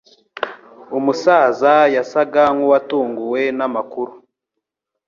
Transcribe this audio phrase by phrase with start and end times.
[0.97, 4.13] Umusaza yasaga nkuwatunguwe namakuru.